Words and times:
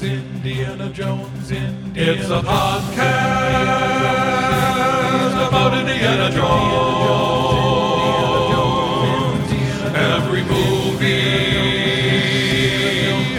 Jones, 0.00 0.12
Indiana 0.12 0.88
Jones, 0.90 1.50
Indiana 1.50 2.12
It's 2.12 2.30
a 2.30 2.40
podcast 2.40 3.86
about 5.46 5.74
Indiana 5.76 6.30
Jones. 6.30 6.70
Every 9.94 10.42
movie, 10.44 11.04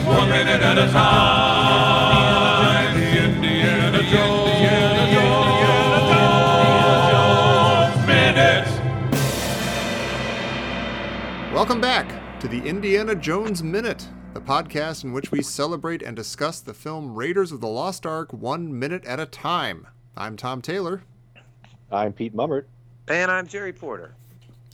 one 0.06 0.30
minute 0.30 0.62
at 0.62 0.78
a 0.78 0.88
time. 0.92 2.22
Indiana 3.02 4.04
Jones, 4.04 4.52
Indiana 4.52 5.12
Jones, 7.10 8.06
minutes. 8.06 8.72
Welcome 11.52 11.82
back 11.82 12.40
to 12.40 12.48
the 12.48 12.60
Indiana 12.68 13.16
Jones 13.16 13.64
Minute, 13.64 14.08
the 14.42 14.52
podcast 14.52 15.04
in 15.04 15.14
which 15.14 15.32
we 15.32 15.42
celebrate 15.42 16.02
and 16.02 16.16
discuss 16.16 16.60
the 16.60 16.74
film 16.74 17.14
Raiders 17.16 17.52
of 17.52 17.62
the 17.62 17.68
Lost 17.68 18.06
Ark 18.06 18.32
one 18.34 18.78
minute 18.78 19.06
at 19.06 19.20
a 19.20 19.26
time. 19.26 19.88
I'm 20.16 20.36
Tom 20.38 20.62
Taylor, 20.62 21.04
I'm 21.92 22.14
Pete 22.14 22.36
Mummert. 22.36 22.66
And 23.08 23.30
I'm 23.32 23.48
Jerry 23.48 23.74
Porter. 23.74 24.16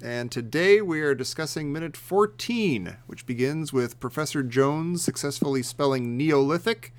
and 0.04 0.32
today 0.32 0.82
we 0.82 1.02
are 1.02 1.16
discussing 1.16 1.72
minute 1.74 1.98
14, 1.98 2.98
which 3.08 3.26
begins 3.26 3.74
with 3.74 4.00
Professor 4.00 4.44
Jones 4.44 5.04
successfully 5.04 5.64
spelling 5.64 6.18
Neolithic 6.18 6.94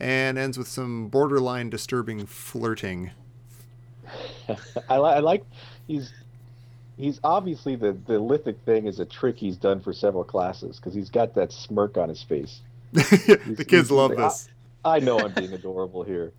and 0.00 0.36
ends 0.38 0.58
with 0.58 0.68
some 0.68 1.08
borderline 1.08 1.70
disturbing 1.70 2.26
flirting. 2.26 3.10
I, 4.88 4.98
li- 4.98 5.10
I 5.10 5.18
like 5.20 5.44
he's 5.86 6.12
he's 6.96 7.20
obviously 7.24 7.76
the 7.76 7.92
the 8.06 8.18
lithic 8.18 8.58
thing 8.64 8.86
is 8.86 9.00
a 9.00 9.04
trick 9.04 9.36
he's 9.36 9.56
done 9.56 9.80
for 9.80 9.92
several 9.92 10.24
classes 10.24 10.76
because 10.76 10.94
he's 10.94 11.10
got 11.10 11.34
that 11.34 11.52
smirk 11.52 11.96
on 11.96 12.08
his 12.08 12.22
face. 12.22 12.60
the 12.92 13.64
kids 13.66 13.90
love 13.90 14.10
like, 14.10 14.18
this. 14.18 14.48
I 14.84 14.98
know 14.98 15.18
I'm 15.18 15.32
being 15.32 15.52
adorable 15.52 16.02
here. 16.02 16.32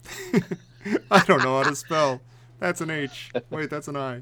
I 1.12 1.24
don't 1.24 1.44
know 1.44 1.62
how 1.62 1.70
to 1.70 1.76
spell. 1.76 2.22
That's 2.60 2.82
an 2.82 2.90
H. 2.90 3.32
Wait, 3.50 3.70
that's 3.70 3.88
an 3.88 3.96
I. 3.96 4.22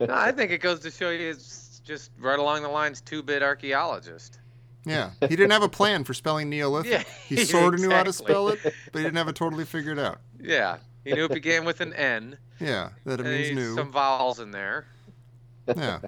No, 0.00 0.06
I 0.10 0.32
think 0.32 0.50
it 0.50 0.58
goes 0.58 0.80
to 0.80 0.90
show 0.90 1.10
you 1.10 1.30
it's 1.30 1.80
just 1.84 2.10
right 2.18 2.38
along 2.38 2.62
the 2.62 2.68
lines 2.68 3.00
two-bit 3.00 3.42
archaeologist. 3.42 4.38
Yeah, 4.84 5.10
he 5.20 5.28
didn't 5.28 5.50
have 5.50 5.64
a 5.64 5.68
plan 5.68 6.04
for 6.04 6.14
spelling 6.14 6.48
Neolithic. 6.48 6.92
Yeah, 6.92 7.02
he 7.28 7.44
sort 7.44 7.74
of 7.74 7.80
knew 7.80 7.90
how 7.90 8.04
to 8.04 8.12
spell 8.12 8.48
it, 8.48 8.60
but 8.62 8.98
he 8.98 9.02
didn't 9.02 9.16
have 9.16 9.28
it 9.28 9.34
totally 9.34 9.64
figured 9.64 9.98
out. 9.98 10.20
Yeah, 10.40 10.78
he 11.04 11.12
knew 11.12 11.24
it 11.24 11.32
began 11.32 11.64
with 11.64 11.80
an 11.80 11.92
N. 11.92 12.38
Yeah, 12.60 12.90
that 13.04 13.18
it 13.18 13.26
and 13.26 13.34
means 13.34 13.54
new. 13.56 13.74
some 13.74 13.90
vowels 13.90 14.38
in 14.38 14.52
there. 14.52 14.86
Yeah. 15.74 16.00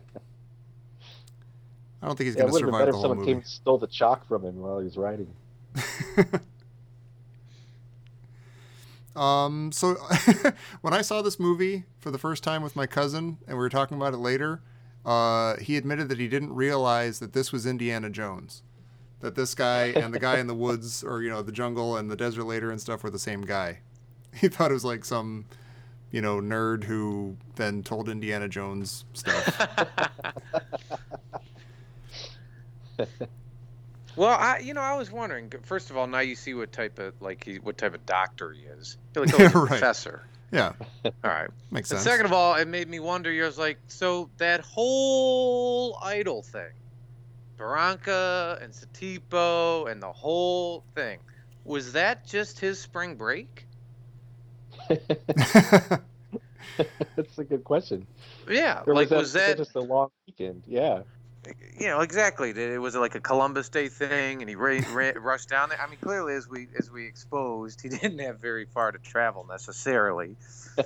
I 2.03 2.07
don't 2.07 2.17
think 2.17 2.27
he's 2.27 2.37
Yeah, 2.37 2.45
going 2.45 2.49
to 2.49 2.53
would 2.53 2.63
have 2.63 2.77
been 2.77 2.79
survive 2.79 2.91
the 2.91 2.99
whole 2.99 3.03
someone 3.03 3.19
movie. 3.19 3.35
came 3.35 3.43
stole 3.45 3.79
the 3.79 3.87
chalk 3.89 4.27
from 4.27 4.45
him 4.45 4.59
while 4.61 4.79
he 4.79 4.85
was 4.85 4.97
writing. 4.97 5.35
Um, 9.17 9.73
so 9.73 9.95
when 10.81 10.95
I 10.95 11.03
saw 11.03 11.23
this 11.23 11.41
movie 11.41 11.85
for 11.99 12.11
the 12.11 12.19
first 12.19 12.45
time 12.45 12.63
with 12.63 12.77
my 12.77 12.87
cousin, 12.87 13.39
and 13.49 13.57
we 13.57 13.61
were 13.63 13.69
talking 13.69 13.97
about 13.97 14.15
it 14.15 14.19
later, 14.19 14.61
uh, 15.05 15.57
he 15.57 15.77
admitted 15.77 16.09
that 16.09 16.19
he 16.19 16.29
didn't 16.29 16.55
realize 16.55 17.19
that 17.19 17.33
this 17.33 17.51
was 17.51 17.67
Indiana 17.67 18.11
Jones. 18.11 18.63
That 19.21 19.35
this 19.35 19.55
guy 19.57 19.87
and 19.87 20.15
the 20.15 20.21
guy 20.21 20.39
in 20.39 20.47
the 20.47 20.55
woods, 20.55 21.03
or 21.03 21.23
you 21.23 21.31
know, 21.31 21.43
the 21.43 21.51
jungle 21.51 21.97
and 21.97 22.09
the 22.09 22.15
desert 22.15 22.45
later 22.45 22.71
and 22.71 22.81
stuff, 22.81 23.03
were 23.03 23.11
the 23.11 23.19
same 23.19 23.43
guy. 23.43 23.81
He 24.35 24.47
thought 24.49 24.71
it 24.71 24.75
was 24.75 24.85
like 24.85 25.05
some, 25.07 25.47
you 26.11 26.21
know, 26.21 26.41
nerd 26.41 26.85
who 26.85 27.37
then 27.57 27.83
told 27.83 28.09
Indiana 28.09 28.49
Jones 28.49 29.05
stuff. 29.15 29.69
Well, 34.17 34.37
I, 34.37 34.59
you 34.59 34.75
know, 34.75 34.81
I 34.81 34.97
was 34.97 35.13
wondering. 35.13 35.49
First 35.63 35.91
of 35.91 35.97
all, 35.97 36.09
now 36.09 36.19
you 36.19 36.35
see 36.35 36.53
what 36.53 36.73
type 36.73 36.99
of 36.99 37.15
like 37.21 37.45
he, 37.45 37.61
what 37.61 37.79
type 37.79 37.95
of 37.95 38.05
doctor 38.05 38.51
he 38.53 38.63
is. 38.63 38.97
I 38.99 39.15
feel 39.15 39.23
like, 39.23 39.35
oh, 39.35 39.39
he's 39.45 39.55
a 39.55 39.59
Right. 39.61 39.69
professor. 39.69 40.23
yeah, 40.51 40.73
All 41.05 41.13
right. 41.23 41.49
makes 41.71 41.93
And 41.93 42.01
sense. 42.01 42.11
second 42.11 42.27
of 42.27 42.33
all, 42.33 42.57
it 42.57 42.67
made 42.67 42.89
me 42.89 42.99
wonder. 42.99 43.31
I 43.31 43.47
was 43.47 43.59
like, 43.59 43.79
so 43.87 44.29
that 44.39 44.59
whole 44.63 45.97
idol 46.03 46.43
thing, 46.43 46.73
Barranca 47.59 48.59
and 48.61 48.73
Satipo 48.73 49.89
and 49.89 50.03
the 50.03 50.11
whole 50.13 50.83
thing, 50.97 51.21
was 51.65 51.93
that 51.93 52.27
just 52.27 52.59
his 52.59 52.81
spring 52.81 53.15
break? 53.15 53.68
That's 57.17 57.39
a 57.39 57.45
good 57.45 57.65
question. 57.65 58.07
Yeah, 58.49 58.85
Or 58.87 58.95
like 58.95 59.09
that, 59.11 59.19
was 59.19 59.33
that 59.35 59.57
just 59.57 59.75
a 59.77 59.81
long 59.81 60.11
weekend? 60.27 60.65
Yeah. 60.67 61.03
you 61.79 61.87
know 61.89 62.01
exactly? 62.01 62.53
Did 62.53 62.73
it 62.73 62.79
was 62.79 62.95
it 62.95 62.99
like 63.01 63.15
a 63.15 63.21
Columbus 63.21 63.69
Day 63.69 63.89
thing, 63.89 64.43
and 64.43 64.49
he 64.49 64.55
ra- 64.57 64.81
ra- 64.93 65.13
rushed 65.17 65.49
down 65.49 65.71
there? 65.71 65.81
I 65.81 65.89
mean, 65.89 65.99
clearly, 66.01 66.35
as 66.35 66.49
we 66.49 66.69
as 66.79 66.91
we 66.91 67.07
exposed, 67.07 67.81
he 67.81 67.89
didn't 68.01 68.19
have 68.21 68.41
very 68.41 68.67
far 68.67 68.93
to 68.93 68.99
travel 68.99 69.47
necessarily. 69.49 70.37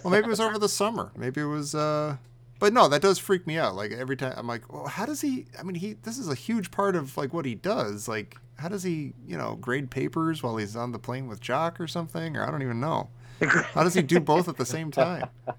well, 0.02 0.10
maybe 0.12 0.26
it 0.26 0.30
was 0.30 0.40
over 0.40 0.58
the 0.58 0.68
summer. 0.68 1.12
Maybe 1.16 1.40
it 1.40 1.46
was. 1.46 1.74
uh 1.74 2.16
But 2.58 2.72
no, 2.72 2.88
that 2.88 3.02
does 3.02 3.18
freak 3.18 3.46
me 3.46 3.58
out. 3.58 3.74
Like 3.74 3.92
every 3.92 4.16
time, 4.16 4.34
I'm 4.36 4.46
like, 4.46 4.72
well, 4.72 4.86
how 4.86 5.06
does 5.06 5.20
he? 5.20 5.46
I 5.58 5.62
mean, 5.62 5.74
he. 5.76 5.94
This 5.94 6.18
is 6.18 6.28
a 6.28 6.34
huge 6.34 6.70
part 6.70 6.96
of 6.96 7.16
like 7.16 7.32
what 7.32 7.44
he 7.44 7.54
does. 7.54 8.08
Like, 8.08 8.36
how 8.58 8.68
does 8.68 8.82
he, 8.82 9.14
you 9.26 9.36
know, 9.36 9.56
grade 9.56 9.90
papers 9.90 10.42
while 10.42 10.56
he's 10.56 10.76
on 10.76 10.92
the 10.92 10.98
plane 10.98 11.28
with 11.28 11.40
Jock 11.40 11.80
or 11.80 11.86
something? 11.88 12.36
Or 12.36 12.46
I 12.46 12.50
don't 12.50 12.62
even 12.62 12.80
know. 12.80 13.10
How 13.74 13.82
does 13.84 13.94
he 13.94 14.02
do 14.02 14.20
both 14.20 14.48
at 14.48 14.56
the 14.56 14.66
same 14.66 14.90
time? 14.90 15.28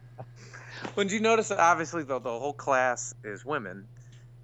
When 0.95 1.07
you 1.09 1.21
notice 1.21 1.47
that 1.47 1.59
obviously 1.59 2.03
the, 2.03 2.19
the 2.19 2.29
whole 2.29 2.51
class 2.53 3.16
is 3.23 3.45
women, 3.45 3.88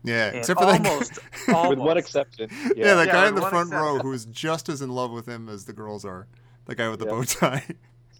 Yeah, 0.05 0.27
and 0.27 0.38
except 0.38 0.59
for 0.59 0.66
that 0.67 0.81
guy. 0.81 0.89
almost, 0.89 1.19
almost 1.49 1.69
With 1.69 1.79
one 1.79 1.97
exception. 1.97 2.49
Yeah, 2.49 2.72
Yeah. 2.75 2.94
that 2.95 3.07
Yeah, 3.07 3.11
guy 3.13 3.28
in 3.28 3.35
the 3.35 3.41
one 3.41 3.49
front 3.49 3.72
row 3.73 3.99
who's 3.99 4.25
just 4.25 4.69
as 4.69 4.81
in 4.81 4.89
love 4.89 5.11
with 5.11 5.25
him 5.28 5.49
as 5.49 5.66
the 5.66 5.73
girls 5.73 6.05
are. 6.05 6.28
The 6.66 6.75
guy 6.75 6.88
with 6.89 6.99
the 6.99 7.05
Yeah. 7.05 7.11
bow 7.11 7.23
tie. 7.23 7.63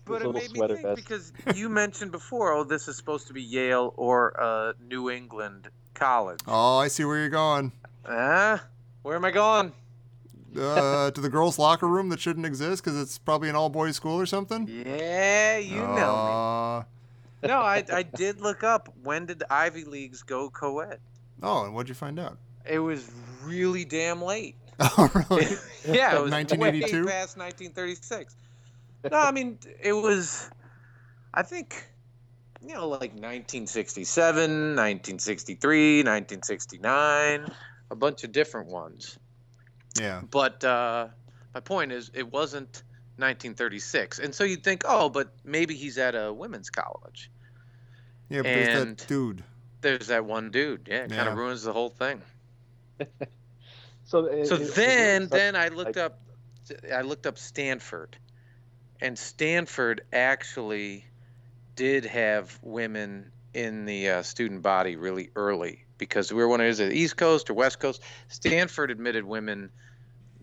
But 0.06 0.22
it 0.22 0.28
little 0.28 0.34
made 0.34 0.52
me 0.52 0.58
sweater 0.58 0.75
think 0.75 0.88
vest. 0.97 1.34
because 1.44 1.58
you 1.58 1.69
mentioned 1.69 2.12
before, 2.12 2.52
oh, 2.52 2.63
this 2.66 2.88
is 2.90 2.97
supposed 2.97 3.28
to 3.28 3.34
be 3.34 3.41
Yale 3.41 3.94
or 3.96 4.40
uh, 4.40 4.74
New 4.85 5.09
England 5.09 5.69
College. 5.94 6.40
Oh, 6.46 6.78
I 6.78 6.90
see 6.90 7.06
where 7.06 7.18
you're 7.19 7.29
going. 7.29 7.72
Ah, 8.06 8.63
where 9.03 9.16
am 9.16 9.24
I 9.24 9.31
going? 9.31 9.72
Uh, 10.58 11.12
to 11.12 11.22
the 11.22 11.30
girls' 11.30 11.60
locker 11.60 11.88
room 11.88 12.10
that 12.10 12.20
shouldn't 12.20 12.46
exist 12.46 12.84
because 12.84 13.00
it's 13.00 13.18
probably 13.18 13.50
an 13.50 13.56
all-boys 13.56 13.96
school 13.96 14.20
or 14.20 14.26
something. 14.26 14.68
Yeah, 14.68 15.58
you 15.58 15.76
know 15.78 16.16
Uh, 16.16 16.84
me. 17.42 17.48
No, 17.48 17.60
I, 17.60 17.84
I 17.94 18.04
did 18.04 18.42
look 18.42 18.64
up 18.64 18.94
when 19.04 19.26
did 19.26 19.40
the 19.40 19.52
Ivy 19.54 19.84
Leagues 19.86 20.24
go 20.24 20.50
co-ed. 20.50 21.00
Oh, 21.42 21.64
and 21.66 21.74
what'd 21.74 21.88
you 21.90 21.96
find 21.96 22.20
out? 22.20 22.38
It 22.66 22.80
was 22.80 23.09
really 23.44 23.86
damn 23.86 24.22
late. 24.22 24.56
Oh, 24.82 25.09
really? 25.14 25.46
yeah, 25.88 26.16
it 26.16 26.22
was 26.22 26.32
1982? 26.32 27.06
way 27.06 27.12
past 27.12 27.38
1936. 27.38 28.36
No, 29.12 29.18
I 29.18 29.32
mean 29.32 29.59
it 29.82 29.92
was. 29.94 30.50
I 31.34 31.44
think, 31.44 31.86
you 32.66 32.74
know, 32.74 32.88
like 32.88 33.12
1967, 33.12 34.36
1963, 34.76 35.98
1969, 36.04 37.52
a 37.92 37.96
bunch 37.96 38.24
of 38.24 38.32
different 38.32 38.68
ones. 38.68 39.18
Yeah. 39.98 40.22
But 40.30 40.64
uh, 40.64 41.08
my 41.54 41.60
point 41.62 41.92
is, 41.92 42.12
it 42.14 42.32
wasn't 42.32 42.84
1936, 43.18 44.20
and 44.20 44.34
so 44.36 44.44
you'd 44.44 44.64
think, 44.64 44.84
oh, 44.88 45.10
but 45.10 45.34
maybe 45.44 45.76
he's 45.76 45.98
at 45.98 46.16
a 46.16 46.32
women's 46.34 46.70
college. 46.70 47.30
Yeah, 48.30 48.40
but 48.40 48.44
there's 48.44 48.82
And- 48.82 48.98
that 48.98 49.08
dude. 49.08 49.44
There's 49.82 50.08
that 50.08 50.26
one 50.26 50.52
dude. 50.52 50.88
Yeah, 50.92 51.04
it 51.06 51.12
kind 51.12 51.30
of 51.30 51.38
ruins 51.38 51.64
the 51.64 51.74
whole 51.74 51.90
thing. 51.90 52.22
So, 54.06 54.26
it- 54.26 54.48
So 54.48 54.56
it- 54.56 54.62
it- 54.62 54.74
then, 54.76 55.22
it's- 55.24 55.30
then 55.30 55.56
I 55.56 55.68
looked 55.68 55.96
up, 55.98 56.20
I 56.92 57.02
looked 57.02 57.28
up 57.28 57.38
Stanford, 57.38 58.18
and 59.00 59.18
Stanford 59.18 60.02
actually 60.12 61.06
did 61.76 62.06
have 62.06 62.58
women 62.64 63.32
in 63.54 63.86
the 63.86 64.10
uh, 64.10 64.24
student 64.24 64.64
body 64.64 64.96
really 64.96 65.30
early 65.36 65.86
because 66.00 66.34
we 66.34 66.42
were 66.42 66.48
one 66.48 66.62
of 66.62 66.80
it 66.80 66.94
East 66.94 67.18
Coast 67.18 67.52
or 67.52 67.54
West 67.54 67.80
Coast. 67.80 68.02
Stanford 68.30 68.90
admitted 68.90 69.24
women, 69.24 69.70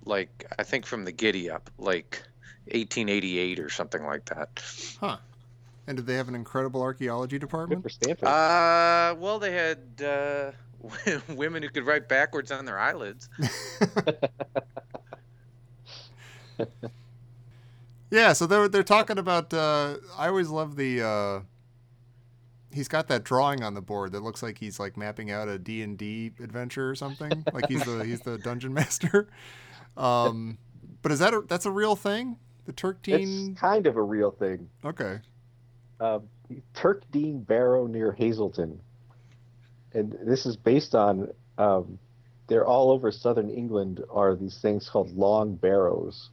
like 0.04 0.46
I 0.56 0.62
think 0.62 0.86
from 0.86 1.04
the 1.04 1.10
Giddy 1.10 1.50
up, 1.50 1.68
like 1.78 2.22
1888 2.66 3.58
or 3.58 3.68
something 3.68 4.04
like 4.04 4.26
that. 4.26 4.62
Huh. 5.00 5.16
And 5.88 5.96
did 5.96 6.06
they 6.06 6.14
have 6.14 6.28
an 6.28 6.34
incredible 6.34 6.82
archaeology 6.82 7.36
Good 7.36 7.46
department? 7.46 7.82
for 7.82 7.88
Stanford. 7.88 8.28
Uh, 8.28 9.14
well, 9.18 9.38
they 9.38 9.52
had 9.52 9.78
uh, 10.04 10.52
women 11.34 11.62
who 11.62 11.68
could 11.68 11.86
write 11.86 12.08
backwards 12.08 12.52
on 12.52 12.64
their 12.64 12.78
eyelids. 12.78 13.28
yeah, 18.10 18.32
so 18.32 18.46
they're 18.46 18.68
they're 18.68 18.82
talking 18.82 19.18
about. 19.18 19.52
Uh, 19.52 19.96
I 20.16 20.28
always 20.28 20.48
love 20.48 20.76
the. 20.76 21.02
He's 22.76 22.88
got 22.88 23.08
that 23.08 23.24
drawing 23.24 23.62
on 23.62 23.72
the 23.72 23.80
board 23.80 24.12
that 24.12 24.20
looks 24.22 24.42
like 24.42 24.58
he's 24.58 24.78
like 24.78 24.98
mapping 24.98 25.30
out 25.30 25.48
a 25.48 25.58
D 25.58 25.82
and 25.82 25.96
D 25.96 26.32
adventure 26.40 26.90
or 26.90 26.94
something. 26.94 27.42
like 27.54 27.68
he's 27.68 27.82
the 27.84 28.04
he's 28.04 28.20
the 28.20 28.36
dungeon 28.36 28.74
master. 28.74 29.28
Um, 29.96 30.58
but 31.00 31.10
is 31.10 31.20
that 31.20 31.32
a, 31.32 31.40
that's 31.40 31.64
a 31.64 31.70
real 31.70 31.96
thing? 31.96 32.36
The 32.66 32.74
Turkdean. 32.74 33.52
it's 33.52 33.60
kind 33.60 33.86
of 33.86 33.96
a 33.96 34.02
real 34.02 34.30
thing. 34.30 34.68
Okay. 34.84 35.20
um, 36.00 36.28
Turkdean 36.74 37.46
Barrow 37.46 37.86
near 37.86 38.12
Hazleton, 38.12 38.78
and 39.94 40.12
this 40.22 40.44
is 40.46 40.56
based 40.56 40.94
on. 40.94 41.30
Um, 41.56 41.98
they're 42.48 42.66
all 42.66 42.90
over 42.90 43.10
southern 43.10 43.48
England. 43.48 44.04
Are 44.10 44.36
these 44.36 44.58
things 44.58 44.88
called 44.90 45.16
long 45.16 45.54
barrows, 45.56 46.28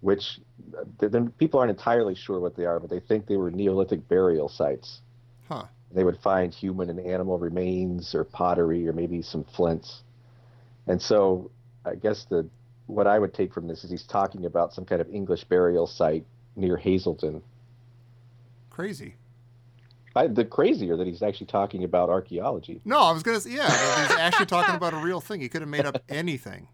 which 0.00 0.38
uh, 0.78 1.20
people 1.38 1.58
aren't 1.58 1.70
entirely 1.70 2.14
sure 2.14 2.38
what 2.38 2.56
they 2.56 2.64
are, 2.64 2.78
but 2.78 2.88
they 2.88 3.00
think 3.00 3.26
they 3.26 3.36
were 3.36 3.50
Neolithic 3.50 4.08
burial 4.08 4.48
sites. 4.48 5.02
Huh. 5.48 5.64
They 5.92 6.04
would 6.04 6.18
find 6.18 6.52
human 6.52 6.90
and 6.90 7.00
animal 7.00 7.38
remains, 7.38 8.14
or 8.14 8.24
pottery, 8.24 8.88
or 8.88 8.92
maybe 8.92 9.22
some 9.22 9.44
flints. 9.44 10.02
And 10.86 11.00
so, 11.00 11.50
I 11.84 11.94
guess 11.94 12.24
the 12.24 12.48
what 12.86 13.06
I 13.06 13.18
would 13.18 13.34
take 13.34 13.52
from 13.52 13.66
this 13.66 13.84
is 13.84 13.90
he's 13.90 14.04
talking 14.04 14.46
about 14.46 14.72
some 14.72 14.84
kind 14.84 15.00
of 15.00 15.12
English 15.12 15.44
burial 15.44 15.86
site 15.86 16.24
near 16.54 16.76
Hazleton. 16.76 17.42
Crazy. 18.70 19.16
I, 20.14 20.28
the 20.28 20.44
crazier 20.44 20.96
that 20.96 21.06
he's 21.06 21.22
actually 21.22 21.48
talking 21.48 21.84
about 21.84 22.08
archaeology. 22.08 22.80
No, 22.84 23.00
I 23.00 23.12
was 23.12 23.22
gonna 23.22 23.40
say 23.40 23.50
yeah. 23.50 23.66
He's 23.66 24.16
actually 24.16 24.46
talking 24.46 24.74
about 24.74 24.94
a 24.94 24.98
real 24.98 25.20
thing. 25.20 25.40
He 25.40 25.48
could 25.48 25.60
have 25.60 25.68
made 25.68 25.84
up 25.84 26.02
anything, 26.08 26.68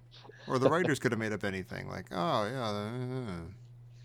or 0.46 0.60
the 0.60 0.70
writers 0.70 1.00
could 1.00 1.10
have 1.10 1.18
made 1.18 1.32
up 1.32 1.42
anything. 1.42 1.88
Like, 1.88 2.06
oh 2.12 2.44
yeah, 2.44 3.40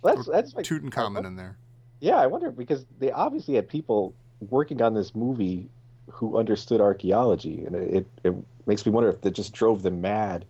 That's 0.03 0.27
uh, 0.27 0.31
that's 0.31 0.55
like, 0.55 0.65
Tutankhamun 0.65 1.25
in 1.25 1.35
there. 1.35 1.55
Yeah, 1.99 2.15
I 2.15 2.25
wonder 2.25 2.49
because 2.49 2.85
they 2.99 3.11
obviously 3.11 3.53
had 3.55 3.69
people 3.69 4.15
working 4.49 4.81
on 4.81 4.93
this 4.93 5.15
movie 5.15 5.67
who 6.11 6.37
understood 6.37 6.79
archaeology, 6.81 7.65
and 7.65 7.75
it, 7.75 8.05
it 8.23 8.33
makes 8.65 8.85
me 8.85 8.91
wonder 8.91 9.09
if 9.09 9.21
that 9.21 9.31
just 9.31 9.53
drove 9.53 9.81
them 9.83 10.01
mad, 10.01 10.45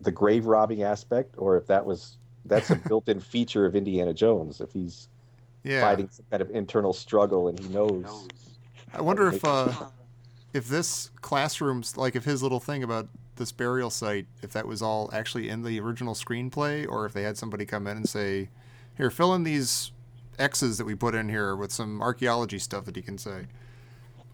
the 0.00 0.10
grave 0.12 0.46
robbing 0.46 0.82
aspect, 0.82 1.34
or 1.38 1.56
if 1.56 1.66
that 1.66 1.84
was 1.84 2.16
that's 2.44 2.70
a 2.70 2.76
built-in 2.88 3.20
feature 3.20 3.66
of 3.66 3.74
Indiana 3.76 4.12
Jones. 4.14 4.60
If 4.60 4.72
he's 4.72 5.08
Yeah. 5.62 5.80
fighting 5.80 6.08
some 6.10 6.24
kind 6.30 6.42
of 6.42 6.50
internal 6.50 6.92
struggle 6.92 7.48
and 7.48 7.58
he 7.58 7.68
knows. 7.68 8.28
I 8.92 9.02
wonder 9.02 9.28
if 9.28 9.44
uh, 9.44 9.72
if 10.52 10.68
this 10.68 11.10
classroom's 11.20 11.96
like 11.96 12.16
if 12.16 12.24
his 12.24 12.42
little 12.42 12.60
thing 12.60 12.82
about 12.82 13.08
this 13.36 13.52
burial 13.52 13.90
site, 13.90 14.26
if 14.42 14.52
that 14.52 14.66
was 14.66 14.82
all 14.82 15.08
actually 15.12 15.48
in 15.48 15.62
the 15.62 15.80
original 15.80 16.14
screenplay, 16.14 16.86
or 16.88 17.06
if 17.06 17.12
they 17.12 17.22
had 17.22 17.38
somebody 17.38 17.64
come 17.64 17.86
in 17.86 17.96
and 17.96 18.08
say, 18.08 18.48
"Here, 18.96 19.10
fill 19.10 19.34
in 19.34 19.44
these 19.44 19.92
X's 20.40 20.78
that 20.78 20.84
we 20.84 20.94
put 20.94 21.14
in 21.14 21.28
here 21.28 21.54
with 21.54 21.70
some 21.72 22.00
archaeology 22.02 22.58
stuff 22.58 22.84
that 22.86 22.96
he 22.96 23.02
can 23.02 23.18
say," 23.18 23.46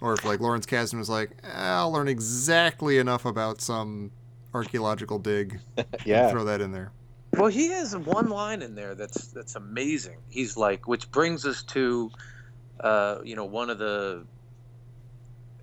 or 0.01 0.15
if 0.15 0.25
like 0.25 0.41
Lawrence 0.41 0.67
Kasdan 0.67 0.99
was 0.99 1.11
like, 1.11 1.31
eh, 1.43 1.49
"I'll 1.53 1.91
learn 1.93 2.09
exactly 2.09 2.99
enough 2.99 3.25
about 3.25 3.61
some 3.61 4.13
archaeological 4.55 5.19
dig, 5.19 5.61
Yeah, 6.07 6.31
throw 6.31 6.45
that 6.45 6.61
in 6.61 6.73
there." 6.73 6.93
Well, 7.33 7.49
he 7.49 7.69
has 7.69 7.95
one 7.95 8.29
line 8.29 8.63
in 8.63 8.75
there 8.75 8.95
that's 8.95 9.29
that's 9.29 9.57
amazing. 9.57 10.19
He's 10.31 10.57
like, 10.57 10.89
which 10.89 11.11
brings 11.11 11.45
us 11.45 11.63
to, 11.65 12.11
uh, 12.81 13.19
you 13.25 13.37
know, 13.37 13.45
one 13.45 13.69
of 13.69 13.79
the 13.79 14.25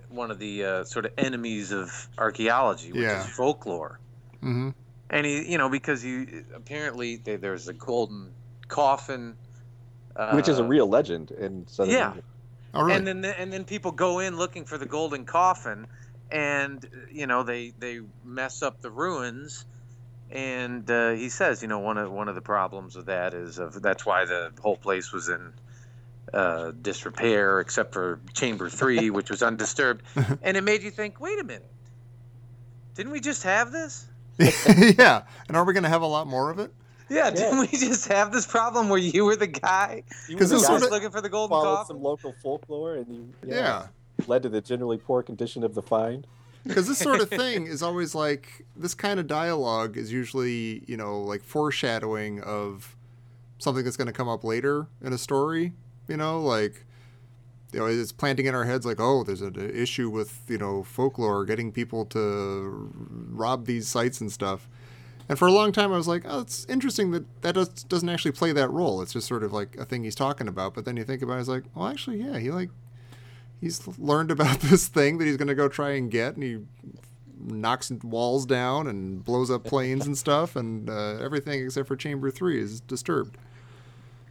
one 0.09 0.29
of 0.29 0.37
the 0.37 0.63
uh, 0.63 0.83
sort 0.83 1.05
of 1.05 1.13
enemies 1.17 1.71
of 1.71 1.89
archaeology, 2.19 2.91
which 2.91 3.01
Yeah. 3.01 3.21
is 3.21 3.35
folklore. 3.35 3.99
Mm-hmm. 4.43 4.69
And 5.09 5.25
he, 5.25 5.51
you 5.51 5.57
know, 5.57 5.69
because 5.69 6.01
he 6.01 6.25
apparently 6.55 7.15
they, 7.17 7.35
there's 7.37 7.67
a 7.67 7.73
golden 7.73 8.31
coffin, 8.67 9.35
uh, 10.15 10.33
which 10.33 10.47
is 10.47 10.59
a 10.59 10.63
real 10.63 10.87
legend 10.87 11.31
in 11.31 11.67
Southern 11.67 11.93
yeah. 11.93 12.05
England. 12.07 12.23
Oh, 12.73 12.81
really? 12.81 12.97
and 12.97 13.07
then 13.07 13.21
the, 13.21 13.39
and 13.39 13.53
then 13.53 13.65
people 13.65 13.91
go 13.91 14.19
in 14.19 14.37
looking 14.37 14.65
for 14.65 14.77
the 14.77 14.85
golden 14.85 15.25
coffin, 15.25 15.85
and 16.31 16.87
you 17.11 17.27
know 17.27 17.43
they 17.43 17.73
they 17.77 17.99
mess 18.25 18.63
up 18.63 18.81
the 18.81 18.89
ruins, 18.89 19.65
and 20.31 20.89
uh, 20.89 21.11
he 21.11 21.29
says 21.29 21.61
you 21.61 21.67
know 21.67 21.79
one 21.79 21.97
of 21.97 22.11
one 22.11 22.27
of 22.29 22.35
the 22.35 22.41
problems 22.41 22.95
with 22.95 23.05
that 23.07 23.33
is 23.35 23.59
of 23.59 23.79
that's 23.81 24.05
why 24.05 24.25
the 24.25 24.51
whole 24.61 24.77
place 24.77 25.11
was 25.11 25.29
in 25.29 25.53
uh, 26.33 26.71
disrepair 26.81 27.59
except 27.59 27.93
for 27.93 28.19
chamber 28.33 28.69
three 28.69 29.09
which 29.11 29.29
was 29.29 29.43
undisturbed, 29.43 30.01
and 30.41 30.57
it 30.57 30.63
made 30.63 30.81
you 30.81 30.89
think 30.89 31.19
wait 31.19 31.39
a 31.39 31.43
minute, 31.43 31.69
didn't 32.95 33.11
we 33.11 33.19
just 33.19 33.43
have 33.43 33.71
this? 33.71 34.07
yeah. 34.97 35.23
And 35.47 35.55
are 35.55 35.63
we 35.63 35.73
going 35.73 35.83
to 35.83 35.89
have 35.89 36.01
a 36.01 36.07
lot 36.07 36.25
more 36.25 36.49
of 36.49 36.59
it? 36.59 36.73
Yeah, 37.09 37.29
didn't 37.31 37.59
we 37.59 37.67
just 37.77 38.07
have 38.07 38.31
this 38.31 38.45
problem 38.47 38.89
where 38.89 38.99
you 38.99 39.25
were 39.25 39.35
the 39.35 39.47
guy 39.47 40.03
You 40.29 40.35
Because 40.35 40.49
this 40.49 40.61
guy 40.61 40.67
sort 40.69 40.83
of- 40.83 40.91
looking 40.91 41.11
for 41.11 41.21
the 41.21 41.29
golden 41.29 41.49
followed 41.55 41.75
coffin? 41.77 41.95
some 41.95 42.03
local 42.03 42.33
folklore 42.41 42.95
and 42.95 43.07
you 43.13 43.33
Yeah. 43.45 43.87
led 44.27 44.43
to 44.43 44.49
the 44.49 44.61
generally 44.61 44.97
poor 44.97 45.21
condition 45.23 45.63
of 45.63 45.73
the 45.75 45.81
find. 45.81 46.25
because 46.65 46.87
this 46.87 46.97
sort 46.99 47.19
of 47.21 47.29
thing 47.41 47.67
is 47.67 47.83
always 47.83 48.15
like 48.15 48.65
this 48.75 48.93
kind 48.93 49.19
of 49.19 49.27
dialogue 49.27 49.97
is 49.97 50.11
usually 50.13 50.83
you 50.87 50.95
know 50.97 51.19
like 51.21 51.43
foreshadowing 51.43 52.41
of 52.41 52.95
something 53.59 53.83
that's 53.83 53.97
going 53.97 54.07
to 54.07 54.13
come 54.13 54.29
up 54.29 54.43
later 54.43 54.87
in 55.01 55.11
a 55.13 55.17
story 55.17 55.73
you 56.07 56.15
know 56.17 56.39
like 56.41 56.85
you 57.73 57.79
know 57.79 57.85
it's 57.85 58.11
planting 58.11 58.45
in 58.45 58.53
our 58.55 58.63
heads 58.65 58.85
like 58.85 58.99
oh 58.99 59.23
there's 59.23 59.41
an 59.41 59.55
issue 59.73 60.09
with 60.09 60.41
you 60.47 60.57
know 60.57 60.83
folklore 60.83 61.43
getting 61.45 61.71
people 61.71 62.05
to 62.05 62.89
rob 63.31 63.65
these 63.65 63.87
sites 63.87 64.21
and 64.21 64.31
stuff 64.31 64.67
and 65.29 65.39
for 65.39 65.47
a 65.47 65.51
long 65.51 65.71
time 65.71 65.91
i 65.93 65.97
was 65.97 66.07
like 66.07 66.23
oh 66.27 66.41
it's 66.41 66.65
interesting 66.65 67.11
that 67.11 67.41
that 67.41 67.55
does, 67.55 67.69
doesn't 67.69 68.09
actually 68.09 68.31
play 68.31 68.51
that 68.51 68.69
role 68.69 69.01
it's 69.01 69.13
just 69.13 69.27
sort 69.27 69.43
of 69.43 69.53
like 69.53 69.75
a 69.77 69.85
thing 69.85 70.03
he's 70.03 70.15
talking 70.15 70.47
about 70.47 70.73
but 70.73 70.85
then 70.85 70.97
you 70.97 71.03
think 71.03 71.21
about 71.21 71.37
it 71.37 71.41
it's 71.41 71.49
like 71.49 71.63
well 71.75 71.87
actually 71.87 72.17
yeah 72.17 72.37
he 72.37 72.51
like 72.51 72.69
he's 73.63 73.87
learned 73.97 74.29
about 74.29 74.59
this 74.59 74.87
thing 74.87 75.17
that 75.17 75.25
he's 75.25 75.37
going 75.37 75.47
to 75.47 75.55
go 75.55 75.67
try 75.67 75.91
and 75.91 76.11
get, 76.11 76.35
and 76.35 76.43
he 76.43 76.59
knocks 77.39 77.91
walls 78.03 78.45
down 78.45 78.87
and 78.87 79.23
blows 79.23 79.49
up 79.49 79.63
planes 79.63 80.05
and 80.05 80.17
stuff, 80.17 80.55
and 80.55 80.89
uh, 80.89 81.17
everything 81.19 81.63
except 81.63 81.87
for 81.87 81.95
Chamber 81.95 82.29
Three 82.29 82.61
is 82.61 82.81
disturbed. 82.81 83.37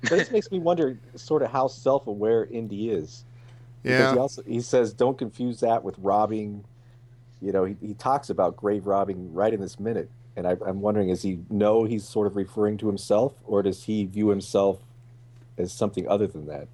This 0.02 0.30
makes 0.30 0.50
me 0.50 0.58
wonder 0.58 0.98
sort 1.14 1.42
of 1.42 1.50
how 1.50 1.68
self-aware 1.68 2.46
Indy 2.46 2.90
is. 2.90 3.24
Because 3.82 4.00
Yeah, 4.00 4.12
he 4.12 4.18
also 4.18 4.42
he 4.42 4.60
says 4.60 4.92
don't 4.92 5.16
confuse 5.16 5.60
that 5.60 5.82
with 5.82 5.96
robbing. 5.98 6.64
You 7.40 7.50
know, 7.50 7.64
he, 7.64 7.76
he 7.80 7.94
talks 7.94 8.30
about 8.30 8.56
grave 8.56 8.86
robbing 8.86 9.32
right 9.32 9.52
in 9.52 9.60
this 9.60 9.80
minute, 9.80 10.08
and 10.36 10.46
I, 10.46 10.56
I'm 10.66 10.80
wondering, 10.80 11.08
is 11.08 11.22
he 11.22 11.40
know 11.50 11.84
he's 11.84 12.08
sort 12.08 12.26
of 12.26 12.36
referring 12.36 12.78
to 12.78 12.86
himself, 12.86 13.34
or 13.44 13.62
does 13.62 13.84
he 13.84 14.04
view 14.04 14.28
himself 14.28 14.80
as 15.58 15.72
something 15.72 16.08
other 16.08 16.26
than 16.26 16.46
that? 16.46 16.68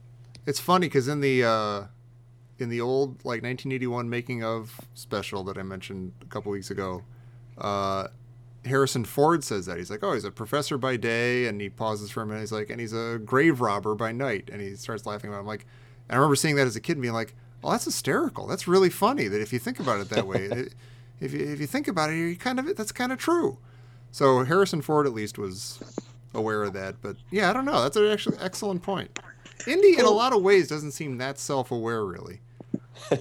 it's 0.49 0.59
funny 0.59 0.87
because 0.87 1.09
in 1.09 1.21
the 1.21 1.45
uh, 1.45 1.83
in 2.59 2.71
the 2.71 2.81
old 2.81 3.17
like 3.17 3.43
1981 3.43 4.09
making 4.09 4.43
of 4.43 4.81
special 4.95 5.45
that 5.45 5.59
I 5.59 5.63
mentioned 5.63 6.13
a 6.23 6.25
couple 6.25 6.51
weeks 6.51 6.71
ago, 6.71 7.05
uh, 7.59 8.09
Harrison 8.65 9.05
Ford 9.05 9.45
says 9.45 9.67
that 9.67 9.77
he's 9.77 9.91
like, 9.91 10.03
oh, 10.03 10.15
he's 10.15 10.25
a 10.25 10.31
professor 10.31 10.79
by 10.79 10.97
day, 10.97 11.47
and 11.47 11.61
he 11.61 11.69
pauses 11.69 12.11
for 12.11 12.23
a 12.23 12.27
minute. 12.27 12.41
He's 12.41 12.53
like, 12.53 12.71
and 12.71 12.81
he's 12.81 12.95
a 12.95 13.21
grave 13.23 13.61
robber 13.61 13.95
by 13.95 14.11
night, 14.11 14.49
and 14.51 14.63
he 14.63 14.75
starts 14.75 15.05
laughing 15.05 15.29
about. 15.29 15.37
It. 15.37 15.41
I'm 15.41 15.47
like, 15.47 15.67
and 16.09 16.15
I 16.15 16.17
remember 16.17 16.35
seeing 16.35 16.57
that 16.57 16.67
as 16.67 16.77
a 16.77 16.81
kid 16.81 16.93
and 16.93 17.03
being 17.03 17.13
like, 17.13 17.35
oh, 17.63 17.71
that's 17.73 17.85
hysterical. 17.85 18.47
That's 18.47 18.67
really 18.67 18.91
funny. 18.91 19.29
That 19.29 19.43
if 19.43 19.53
you 19.53 19.59
think 19.59 19.79
about 19.79 20.01
it 20.01 20.09
that 20.09 20.27
way, 20.27 20.45
it, 20.51 20.75
if 21.21 21.33
you, 21.33 21.41
if 21.41 21.61
you 21.61 21.67
think 21.67 21.89
about 21.89 22.11
it, 22.11 22.17
you 22.17 22.37
kind 22.37 22.59
of 22.59 22.77
that's 22.77 22.93
kind 22.93 23.13
of 23.13 23.19
true. 23.19 23.59
So 24.11 24.45
Harrison 24.45 24.83
Ford 24.83 25.07
at 25.07 25.13
least 25.13 25.39
was 25.39 25.79
aware 26.35 26.63
of 26.65 26.73
that. 26.75 26.97
But 27.03 27.17
yeah, 27.31 27.51
I 27.51 27.53
don't 27.53 27.65
know. 27.65 27.83
That's 27.83 27.97
an 27.97 28.07
actually 28.07 28.39
excellent 28.41 28.83
point. 28.83 29.19
Indy, 29.67 29.99
in 29.99 30.05
a 30.05 30.11
lot 30.11 30.33
of 30.33 30.43
ways, 30.43 30.69
doesn't 30.69 30.93
seem 30.93 31.19
that 31.19 31.39
self-aware, 31.39 32.05
really. 32.05 32.41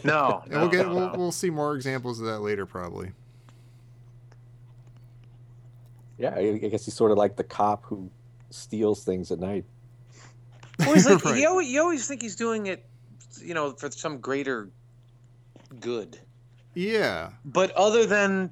No, 0.04 0.42
And 0.46 0.54
we'll 0.60 0.70
get 0.70 0.88
no, 0.88 0.96
we'll, 0.96 1.08
no. 1.12 1.14
we'll 1.18 1.32
see 1.32 1.52
more 1.52 1.76
examples 1.76 2.20
of 2.20 2.26
that 2.26 2.40
later, 2.40 2.66
probably. 2.66 3.12
Yeah, 6.18 6.34
I, 6.36 6.40
I 6.40 6.58
guess 6.70 6.86
he's 6.86 6.96
sort 6.96 7.12
of 7.12 7.18
like 7.18 7.36
the 7.36 7.44
cop 7.44 7.84
who 7.86 8.10
steals 8.50 9.04
things 9.04 9.32
at 9.32 9.40
night. 9.40 9.66
Well, 10.80 10.94
he's 10.94 11.08
like, 11.08 11.24
Right. 11.26 11.40
you, 11.40 11.48
always, 11.48 11.68
you 11.70 11.80
always 11.82 12.08
think 12.08 12.22
he's 12.24 12.36
doing 12.36 12.68
it, 12.68 12.86
you 13.40 13.54
know, 13.54 13.72
for 13.74 13.92
some 13.92 14.20
greater 14.20 14.70
good. 15.80 16.20
Yeah, 16.78 17.32
But 17.44 17.72
other 17.72 18.06
than, 18.06 18.52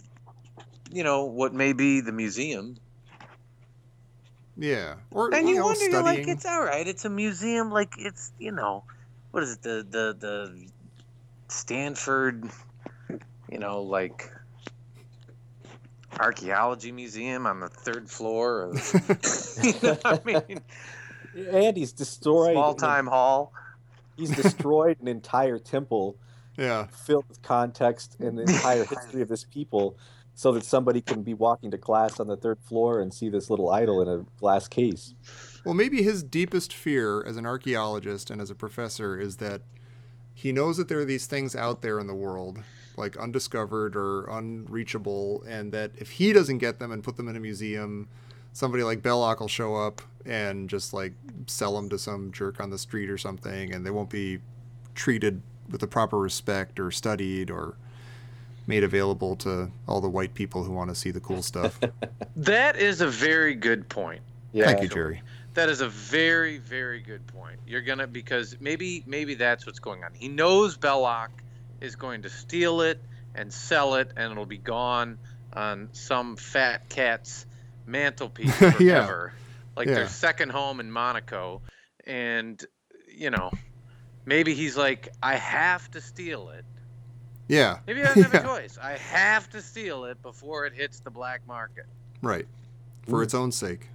you 0.91 1.03
know, 1.03 1.25
what 1.25 1.53
may 1.53 1.73
be 1.73 2.01
the 2.01 2.11
museum, 2.11 2.77
yeah. 4.57 4.95
Or 5.11 5.31
and 5.31 5.47
you, 5.47 5.57
know, 5.57 5.65
wonder, 5.65 5.85
you're 5.87 6.01
like, 6.01 6.27
it's 6.27 6.43
all 6.43 6.63
right. 6.63 6.87
It's 6.87 7.05
a 7.05 7.09
museum, 7.09 7.69
like 7.69 7.93
it's, 7.99 8.31
you 8.39 8.51
know, 8.51 8.83
what 9.29 9.43
is 9.43 9.53
it, 9.53 9.61
the 9.61 9.85
the 9.87 10.15
the 10.17 10.67
Stanford, 11.49 12.49
you 13.51 13.59
know, 13.59 13.83
like 13.83 14.31
archaeology 16.19 16.91
museum 16.91 17.45
on 17.45 17.59
the 17.59 17.69
third 17.69 18.09
floor 18.09 18.63
of, 18.63 18.73
you 19.63 19.73
know 19.83 19.97
what 20.01 20.05
I 20.05 20.19
mean, 20.25 20.61
And 21.51 21.77
he's 21.77 21.91
destroyed. 21.91 22.53
small 22.53 22.73
time 22.73 23.05
hall. 23.05 23.53
He's 24.17 24.31
destroyed 24.31 24.97
an 24.99 25.07
entire 25.07 25.59
temple 25.59 26.17
yeah, 26.57 26.87
filled 26.87 27.25
with 27.27 27.41
context 27.41 28.17
and 28.19 28.37
the 28.37 28.43
entire 28.43 28.83
history 28.85 29.21
of 29.21 29.27
this 29.27 29.43
people 29.43 29.97
so 30.35 30.51
that 30.51 30.65
somebody 30.65 31.01
can 31.01 31.23
be 31.23 31.33
walking 31.33 31.71
to 31.71 31.77
class 31.77 32.19
on 32.19 32.27
the 32.27 32.35
third 32.35 32.59
floor 32.59 33.01
and 33.01 33.13
see 33.13 33.29
this 33.29 33.49
little 33.49 33.69
idol 33.71 34.01
in 34.01 34.07
a 34.07 34.25
glass 34.37 34.67
case. 34.67 35.15
Well, 35.63 35.73
maybe 35.73 36.03
his 36.03 36.23
deepest 36.23 36.73
fear 36.73 37.23
as 37.25 37.37
an 37.37 37.45
archaeologist 37.45 38.29
and 38.29 38.41
as 38.41 38.51
a 38.51 38.55
professor 38.55 39.17
is 39.19 39.37
that 39.37 39.61
he 40.33 40.51
knows 40.51 40.75
that 40.75 40.89
there 40.89 40.99
are 40.99 41.05
these 41.05 41.25
things 41.25 41.55
out 41.55 41.81
there 41.81 41.99
in 41.99 42.07
the 42.07 42.13
world, 42.13 42.59
like 42.97 43.15
undiscovered 43.15 43.95
or 43.95 44.25
unreachable, 44.25 45.41
and 45.47 45.71
that 45.71 45.91
if 45.97 46.11
he 46.11 46.33
doesn't 46.33 46.57
get 46.57 46.79
them 46.79 46.91
and 46.91 47.01
put 47.01 47.15
them 47.15 47.29
in 47.29 47.37
a 47.37 47.39
museum, 47.39 48.09
somebody 48.51 48.83
like 48.83 49.01
Belloq 49.01 49.39
will 49.39 49.47
show 49.47 49.75
up 49.75 50.01
and 50.25 50.69
just 50.69 50.93
like 50.93 51.13
sell 51.47 51.75
them 51.75 51.87
to 51.89 51.97
some 51.97 52.33
jerk 52.33 52.59
on 52.59 52.69
the 52.69 52.77
street 52.77 53.09
or 53.09 53.17
something, 53.17 53.73
and 53.73 53.85
they 53.85 53.91
won't 53.91 54.09
be 54.09 54.39
treated 54.93 55.41
with 55.71 55.81
the 55.81 55.87
proper 55.87 56.17
respect 56.17 56.79
or 56.79 56.91
studied 56.91 57.49
or 57.49 57.75
made 58.67 58.83
available 58.83 59.35
to 59.37 59.69
all 59.87 60.01
the 60.01 60.09
white 60.09 60.33
people 60.33 60.63
who 60.63 60.71
want 60.71 60.89
to 60.89 60.95
see 60.95 61.11
the 61.11 61.19
cool 61.19 61.41
stuff. 61.41 61.79
That 62.37 62.75
is 62.77 62.99
a 63.01 63.07
very 63.07 63.55
good 63.55 63.87
point. 63.87 64.21
Yeah. 64.51 64.65
Thank 64.65 64.81
you, 64.81 64.89
Jerry. 64.89 65.21
That 65.53 65.69
is 65.69 65.79
a 65.81 65.87
very, 65.87 66.57
very 66.57 66.99
good 66.99 67.25
point. 67.27 67.59
You're 67.65 67.81
gonna 67.81 68.07
because 68.07 68.57
maybe 68.59 69.03
maybe 69.07 69.35
that's 69.35 69.65
what's 69.65 69.79
going 69.79 70.03
on. 70.03 70.13
He 70.13 70.27
knows 70.27 70.77
Belloq 70.77 71.29
is 71.79 71.95
going 71.95 72.23
to 72.23 72.29
steal 72.29 72.81
it 72.81 73.01
and 73.35 73.51
sell 73.53 73.95
it, 73.95 74.11
and 74.17 74.31
it'll 74.31 74.45
be 74.45 74.57
gone 74.57 75.17
on 75.53 75.87
some 75.93 76.35
fat 76.35 76.89
cat's 76.89 77.45
mantelpiece 77.85 78.59
Yeah. 78.61 78.71
forever, 78.71 79.33
like 79.77 79.87
Yeah. 79.87 79.95
their 79.95 80.07
second 80.09 80.49
home 80.51 80.79
in 80.81 80.91
Monaco. 80.91 81.61
And 82.05 82.61
you 83.15 83.29
know, 83.29 83.49
maybe 84.25 84.53
he's 84.53 84.75
like, 84.77 85.09
I 85.21 85.35
have 85.35 85.89
to 85.91 86.01
steal 86.01 86.49
it. 86.49 86.65
Yeah, 87.47 87.77
Maybe 87.85 88.01
I 88.01 88.05
don't 88.13 88.23
have 88.23 88.33
Yeah. 88.33 88.39
a 88.41 88.43
choice. 88.43 88.77
I 88.81 88.93
have 88.97 89.49
to 89.51 89.61
steal 89.61 90.05
it 90.05 90.19
before 90.23 90.65
it 90.65 90.73
hits 90.73 90.99
the 90.99 91.11
black 91.11 91.41
market. 91.47 91.85
right. 92.21 92.47
For 93.07 93.21
its 93.21 93.35
own 93.35 93.51
sake. 93.51 93.87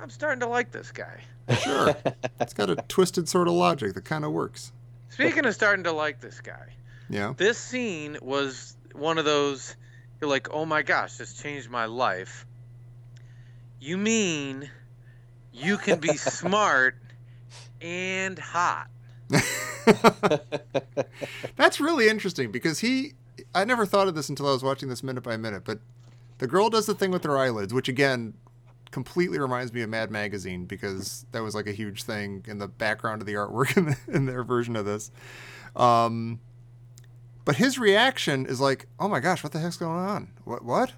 I'm 0.00 0.08
starting 0.08 0.40
to 0.40 0.46
like 0.46 0.70
this 0.72 0.90
guy. 0.90 1.20
Sure. 1.62 1.94
it's 2.40 2.54
got 2.54 2.70
a 2.70 2.76
twisted 2.88 3.28
sort 3.28 3.46
of 3.46 3.52
logic 3.54 3.92
that 3.92 4.06
kind 4.06 4.24
of 4.24 4.32
works. 4.32 4.72
Speaking 5.10 5.44
of 5.44 5.54
starting 5.54 5.84
to 5.84 5.92
like 5.92 6.20
this 6.20 6.40
guy, 6.40 6.72
Yeah. 7.10 7.34
this 7.36 7.58
scene 7.58 8.16
was 8.22 8.74
one 8.94 9.18
of 9.18 9.26
those 9.26 9.76
you're 10.20 10.30
like, 10.30 10.48
oh 10.50 10.64
my 10.64 10.80
gosh, 10.80 11.18
this 11.18 11.34
changed 11.34 11.68
my 11.68 11.84
life. 11.84 12.46
You 13.80 13.98
mean 13.98 14.70
you 15.52 15.76
can 15.76 15.98
be 16.00 16.16
smart 16.16 16.96
and 17.82 18.38
hot? 18.38 18.88
That's 21.56 21.80
really 21.80 22.08
interesting 22.08 22.50
because 22.50 22.80
he. 22.80 23.14
I 23.54 23.64
never 23.64 23.86
thought 23.86 24.08
of 24.08 24.14
this 24.14 24.28
until 24.28 24.48
I 24.48 24.52
was 24.52 24.62
watching 24.62 24.88
this 24.88 25.02
minute 25.02 25.22
by 25.22 25.36
minute, 25.36 25.64
but 25.64 25.80
the 26.38 26.46
girl 26.46 26.70
does 26.70 26.86
the 26.86 26.94
thing 26.94 27.10
with 27.10 27.24
her 27.24 27.36
eyelids, 27.36 27.72
which 27.72 27.88
again 27.88 28.34
completely 28.90 29.38
reminds 29.38 29.72
me 29.72 29.82
of 29.82 29.90
Mad 29.90 30.10
Magazine 30.10 30.66
because 30.66 31.26
that 31.32 31.42
was 31.42 31.54
like 31.54 31.66
a 31.66 31.72
huge 31.72 32.04
thing 32.04 32.44
in 32.46 32.58
the 32.58 32.68
background 32.68 33.22
of 33.22 33.26
the 33.26 33.34
artwork 33.34 33.76
in, 33.76 33.86
the, 33.86 33.96
in 34.08 34.26
their 34.26 34.44
version 34.44 34.76
of 34.76 34.84
this. 34.84 35.10
Um, 35.74 36.40
but 37.44 37.56
his 37.56 37.78
reaction 37.78 38.46
is 38.46 38.60
like, 38.60 38.86
"Oh 38.98 39.08
my 39.08 39.20
gosh, 39.20 39.42
what 39.42 39.52
the 39.52 39.58
heck's 39.58 39.76
going 39.76 39.98
on? 39.98 40.30
What? 40.44 40.64
What? 40.64 40.92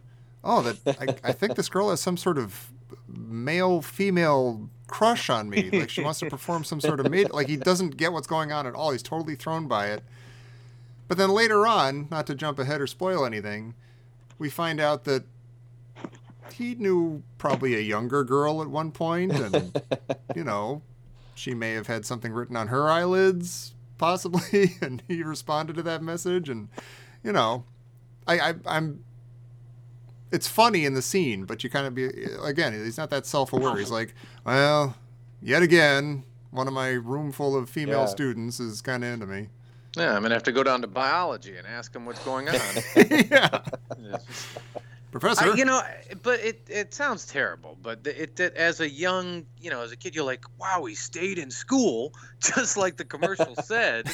Oh, 0.45 0.63
that 0.63 1.21
I, 1.25 1.31
I 1.31 1.33
think 1.33 1.57
this 1.57 1.69
girl 1.69 1.91
has 1.91 2.01
some 2.01 2.17
sort 2.17 2.39
of 2.39 2.71
male 3.09 3.83
female 3.83 4.69
crush 4.87 5.29
on 5.31 5.49
me. 5.49 5.71
Like 5.71 5.91
she 5.91 6.03
wants 6.03 6.21
to 6.21 6.31
perform 6.31 6.65
some 6.65 6.81
sort 6.81 7.01
of 7.01 7.11
mate. 7.11 7.33
Like 7.33 7.49
he 7.49 7.57
doesn't 7.57 7.97
get 7.97 8.13
what's 8.13 8.27
going 8.27 8.53
on 8.53 8.67
at 8.67 8.75
all. 8.75 8.91
He's 8.91 9.03
totally 9.03 9.35
thrown 9.35 9.69
by 9.69 9.89
it. 9.89 10.03
But 11.09 11.19
then 11.19 11.31
later 11.31 11.67
on, 11.67 12.09
not 12.11 12.27
to 12.27 12.35
jump 12.35 12.59
ahead 12.59 12.81
or 12.81 12.87
spoil 12.87 13.25
anything, 13.25 13.75
we 14.39 14.51
find 14.51 14.81
out 14.81 15.05
that 15.05 15.25
he 16.53 16.75
knew 16.75 17.23
probably 17.39 17.75
a 17.77 17.81
younger 17.81 18.25
girl 18.25 18.63
at 18.63 18.69
one 18.69 18.91
point, 18.93 19.33
and 19.33 19.81
you 20.35 20.45
know, 20.45 20.83
she 21.35 21.55
may 21.55 21.73
have 21.73 21.87
had 21.87 22.05
something 22.05 22.33
written 22.33 22.57
on 22.57 22.69
her 22.69 22.89
eyelids, 22.91 23.75
possibly, 23.99 24.77
and 24.81 25.03
he 25.07 25.23
responded 25.23 25.77
to 25.77 25.83
that 25.83 26.03
message, 26.03 26.49
and 26.49 26.69
you 27.23 27.33
know, 27.33 27.65
I, 28.27 28.39
I 28.41 28.55
I'm. 28.67 29.05
It's 30.33 30.49
funny 30.49 30.85
in 30.85 30.95
the 30.95 31.03
scene, 31.03 31.45
but 31.45 31.63
you 31.63 31.71
kind 31.71 31.87
of 31.87 31.95
be 31.95 32.05
again. 32.43 32.73
He's 32.73 32.99
not 32.99 33.11
that 33.11 33.27
self-aware. 33.27 33.77
He's 33.77 33.91
like, 33.91 34.15
well, 34.45 34.97
yet 35.41 35.63
again, 35.63 36.25
one 36.51 36.67
of 36.67 36.75
my 36.75 36.89
room 36.91 37.31
full 37.33 37.57
of 37.57 37.71
female 37.71 38.01
Yeah. 38.01 38.07
students 38.07 38.59
is 38.61 38.83
kind 38.83 39.05
of 39.05 39.13
into 39.13 39.27
me. 39.27 39.49
Yeah, 39.97 40.15
I'm 40.15 40.23
gonna 40.23 40.35
have 40.35 40.43
to 40.43 40.53
go 40.53 40.63
down 40.63 40.83
to 40.83 40.89
biology 40.89 41.57
and 41.57 41.67
ask 41.67 41.95
him 41.95 42.05
what's 42.05 42.23
going 42.25 42.49
on. 42.49 42.57
yeah, 43.31 43.61
professor. 45.11 45.53
I, 45.53 45.55
you 45.55 45.65
know, 45.65 45.81
but 46.23 46.41
it 46.41 46.61
it 46.69 46.93
sounds 46.93 47.27
terrible. 47.27 47.79
But 47.83 48.07
it, 48.07 48.39
it 48.39 48.55
as 48.57 48.81
a 48.81 48.91
young, 48.91 49.47
you 49.61 49.71
know, 49.71 49.81
as 49.83 49.93
a 49.93 49.97
kid, 49.97 50.15
you're 50.15 50.25
like, 50.25 50.45
wow, 50.59 50.85
he 50.85 50.95
stayed 50.95 51.39
in 51.39 51.51
school, 51.51 52.13
just 52.41 52.77
like 52.77 52.97
the 52.97 53.05
commercial 53.05 53.55
said. 53.63 54.09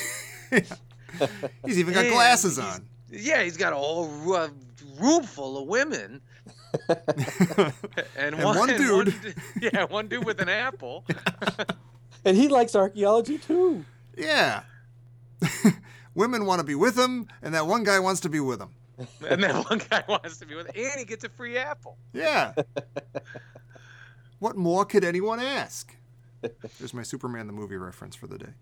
He's 1.67 1.79
even 1.79 1.95
got 1.95 2.05
And 2.05 2.13
glasses 2.15 2.59
on. 2.59 2.87
Yeah, 3.13 3.43
he's 3.43 3.57
got 3.59 3.73
a 3.73 3.77
whole 3.77 4.35
uh, 4.35 4.49
room 4.99 5.23
full 5.25 5.59
of 5.63 5.69
women. 5.69 6.21
And, 8.17 8.35
And 8.35 8.43
one, 8.43 8.57
one 8.59 8.71
and 8.71 8.91
one 8.91 9.05
dude. 9.05 9.35
yeah, 9.61 9.85
one 9.85 10.09
dude 10.09 10.25
with 10.25 10.41
an 10.41 10.49
apple. 10.49 11.05
and 12.25 12.37
he 12.37 12.49
likes 12.49 12.75
archaeology 12.75 13.39
too. 13.39 13.85
yeah. 14.17 14.63
Women 16.15 16.47
want 16.47 16.61
to 16.61 16.65
be 16.65 16.75
with 16.75 16.99
him, 16.99 17.27
and 17.43 17.55
that 17.55 17.67
one 17.67 17.85
guy 17.85 17.99
wants 17.99 18.21
to 18.23 18.29
be 18.29 18.41
with 18.41 18.61
him. 18.61 18.71
And 19.29 19.43
that 19.43 19.55
one 19.69 19.81
guy 19.91 20.03
wants 20.09 20.39
to 20.39 20.47
be 20.47 20.55
with, 20.55 20.67
and 20.75 20.93
he 20.99 21.05
gets 21.05 21.25
a 21.25 21.29
free 21.29 21.57
apple. 21.59 21.97
Yeah. 22.13 22.53
what 24.39 24.57
more 24.57 24.85
could 24.85 25.05
anyone 25.05 25.41
ask? 25.41 25.95
There's 26.79 26.93
my 26.95 27.03
Superman 27.03 27.47
the 27.47 27.53
movie 27.53 27.77
reference 27.77 28.15
for 28.17 28.27
the 28.27 28.39
day. 28.39 28.53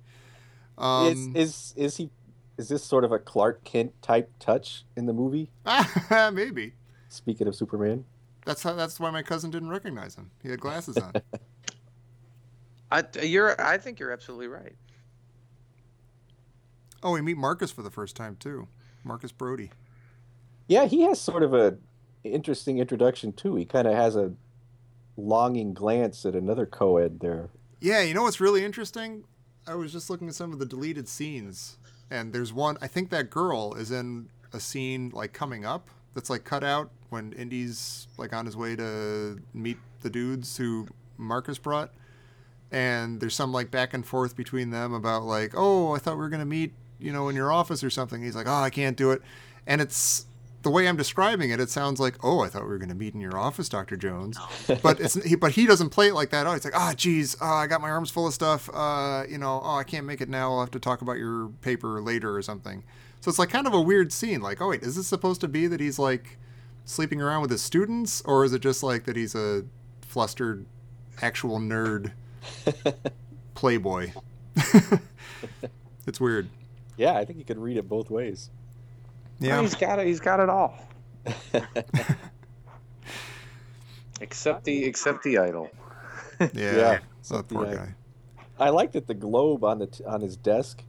Um, 0.78 1.06
is 1.06 1.28
is 1.34 1.74
is 1.76 1.96
he? 1.96 2.10
Is 2.60 2.68
this 2.68 2.84
sort 2.84 3.04
of 3.04 3.12
a 3.12 3.18
Clark 3.18 3.64
Kent 3.64 3.94
type 4.02 4.30
touch 4.38 4.84
in 4.94 5.06
the 5.06 5.14
movie? 5.14 5.50
Ah, 5.66 6.30
maybe. 6.30 6.74
Speaking 7.08 7.48
of 7.48 7.54
Superman, 7.54 8.04
That's 8.44 8.62
how. 8.62 8.74
That's 8.74 9.00
why 9.00 9.10
my 9.10 9.22
cousin 9.22 9.50
didn't 9.50 9.70
recognize 9.70 10.14
him. 10.14 10.30
He 10.42 10.50
had 10.50 10.60
glasses 10.60 10.98
on. 10.98 11.14
I, 12.92 13.02
you're, 13.22 13.58
I 13.58 13.78
think 13.78 13.98
you're 13.98 14.12
absolutely 14.12 14.48
right. 14.48 14.74
oh, 17.02 17.12
we 17.12 17.22
meet 17.22 17.38
Marcus 17.38 17.70
for 17.70 17.80
the 17.80 17.90
first 17.90 18.14
time 18.14 18.36
too. 18.38 18.68
Marcus 19.04 19.32
Brody. 19.32 19.70
yeah, 20.68 20.84
he 20.84 21.00
has 21.02 21.18
sort 21.18 21.42
of 21.42 21.54
a 21.54 21.78
interesting 22.24 22.78
introduction 22.78 23.32
too. 23.32 23.56
He 23.56 23.64
kind 23.64 23.88
of 23.88 23.94
has 23.94 24.16
a 24.16 24.34
longing 25.16 25.72
glance 25.72 26.26
at 26.26 26.34
another 26.34 26.66
co-ed 26.66 27.20
there. 27.20 27.48
Yeah, 27.80 28.02
you 28.02 28.12
know 28.12 28.24
what's 28.24 28.38
really 28.40 28.62
interesting? 28.66 29.24
I 29.66 29.76
was 29.76 29.92
just 29.92 30.10
looking 30.10 30.28
at 30.28 30.34
some 30.34 30.52
of 30.52 30.58
the 30.58 30.66
deleted 30.66 31.08
scenes, 31.08 31.78
and 32.10 32.32
there's 32.32 32.52
one. 32.52 32.76
I 32.80 32.86
think 32.86 33.10
that 33.10 33.30
girl 33.30 33.74
is 33.74 33.90
in 33.90 34.28
a 34.52 34.60
scene 34.60 35.10
like 35.14 35.32
coming 35.32 35.64
up 35.64 35.90
that's 36.14 36.28
like 36.28 36.44
cut 36.44 36.64
out 36.64 36.90
when 37.10 37.32
Indy's 37.32 38.08
like 38.18 38.32
on 38.32 38.46
his 38.46 38.56
way 38.56 38.76
to 38.76 39.40
meet 39.54 39.78
the 40.02 40.10
dudes 40.10 40.56
who 40.56 40.88
Marcus 41.16 41.58
brought, 41.58 41.92
and 42.70 43.20
there's 43.20 43.34
some 43.34 43.52
like 43.52 43.70
back 43.70 43.94
and 43.94 44.06
forth 44.06 44.36
between 44.36 44.70
them 44.70 44.92
about 44.92 45.24
like, 45.24 45.52
oh, 45.56 45.94
I 45.94 45.98
thought 45.98 46.14
we 46.14 46.20
were 46.20 46.28
gonna 46.28 46.44
meet, 46.44 46.72
you 46.98 47.12
know, 47.12 47.28
in 47.28 47.36
your 47.36 47.52
office 47.52 47.84
or 47.84 47.90
something. 47.90 48.22
He's 48.22 48.36
like, 48.36 48.48
oh, 48.48 48.62
I 48.62 48.70
can't 48.70 48.96
do 48.96 49.10
it, 49.12 49.22
and 49.66 49.80
it's 49.80 50.26
the 50.62 50.70
way 50.70 50.86
I'm 50.86 50.96
describing 50.96 51.50
it, 51.50 51.60
it 51.60 51.70
sounds 51.70 52.00
like, 52.00 52.16
oh, 52.22 52.40
I 52.40 52.48
thought 52.48 52.62
we 52.62 52.68
were 52.68 52.78
going 52.78 52.90
to 52.90 52.94
meet 52.94 53.14
in 53.14 53.20
your 53.20 53.38
office, 53.38 53.68
Doctor 53.68 53.96
Jones. 53.96 54.38
But 54.82 55.00
it's 55.00 55.14
he, 55.24 55.34
but 55.34 55.52
he 55.52 55.66
doesn't 55.66 55.90
play 55.90 56.08
it 56.08 56.14
like 56.14 56.30
that. 56.30 56.46
Oh, 56.46 56.52
he's 56.52 56.64
like, 56.64 56.76
ah, 56.76 56.94
geez, 56.96 57.36
oh, 57.40 57.46
I 57.46 57.66
got 57.66 57.80
my 57.80 57.90
arms 57.90 58.10
full 58.10 58.26
of 58.26 58.34
stuff. 58.34 58.70
Uh, 58.72 59.24
you 59.28 59.38
know, 59.38 59.60
oh, 59.64 59.76
I 59.76 59.84
can't 59.84 60.06
make 60.06 60.20
it 60.20 60.28
now. 60.28 60.52
I'll 60.52 60.60
have 60.60 60.70
to 60.72 60.78
talk 60.78 61.02
about 61.02 61.16
your 61.18 61.48
paper 61.60 62.00
later 62.00 62.36
or 62.36 62.42
something. 62.42 62.84
So 63.20 63.28
it's 63.28 63.38
like 63.38 63.50
kind 63.50 63.66
of 63.66 63.74
a 63.74 63.80
weird 63.80 64.12
scene. 64.12 64.40
Like, 64.40 64.60
oh 64.60 64.68
wait, 64.68 64.82
is 64.82 64.96
this 64.96 65.06
supposed 65.06 65.40
to 65.42 65.48
be 65.48 65.66
that 65.66 65.80
he's 65.80 65.98
like 65.98 66.38
sleeping 66.84 67.20
around 67.20 67.42
with 67.42 67.50
his 67.50 67.62
students, 67.62 68.22
or 68.22 68.44
is 68.44 68.52
it 68.52 68.60
just 68.60 68.82
like 68.82 69.04
that 69.04 69.16
he's 69.16 69.34
a 69.34 69.64
flustered, 70.02 70.66
actual 71.20 71.58
nerd 71.58 72.12
playboy? 73.54 74.12
it's 76.06 76.20
weird. 76.20 76.48
Yeah, 76.96 77.14
I 77.14 77.24
think 77.24 77.38
you 77.38 77.44
could 77.44 77.58
read 77.58 77.76
it 77.76 77.88
both 77.88 78.10
ways. 78.10 78.50
Yeah. 79.40 79.60
he's 79.62 79.74
got 79.74 79.98
it. 79.98 80.06
He's 80.06 80.20
got 80.20 80.38
it 80.40 80.48
all. 80.48 80.78
except 84.20 84.64
the 84.64 84.84
except 84.84 85.22
the 85.22 85.38
idol. 85.38 85.70
Yeah. 86.40 86.48
Yeah, 86.52 86.98
That 87.30 87.48
poor 87.48 87.66
yeah. 87.66 87.74
guy. 87.74 87.94
I 88.58 88.70
like 88.70 88.92
that 88.92 89.06
the 89.06 89.14
globe 89.14 89.62
on 89.64 89.78
the 89.78 89.86
t- 89.88 90.04
on 90.04 90.20
his 90.22 90.36
desk, 90.36 90.82